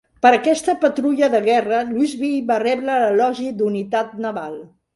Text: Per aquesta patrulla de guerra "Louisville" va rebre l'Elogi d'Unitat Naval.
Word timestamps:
Per 0.25 0.29
aquesta 0.35 0.73
patrulla 0.85 1.29
de 1.33 1.41
guerra 1.49 1.83
"Louisville" 1.91 2.41
va 2.49 2.59
rebre 2.65 2.99
l'Elogi 2.99 3.49
d'Unitat 3.61 4.21
Naval. 4.29 4.61